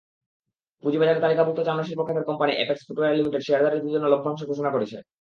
[0.83, 4.97] পুঁজিবাজারে তালিকাভুক্ত চামড়াশিল্প খাতের কোম্পানি অ্যাপেক্স ফুটওয়্যার লিমিটেড শেয়ারধারীদের জন্য লভ্যাংশ ঘোষণা করেছে।